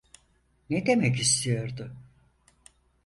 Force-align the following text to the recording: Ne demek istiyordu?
Ne 0.69 0.85
demek 0.85 1.19
istiyordu? 1.19 1.95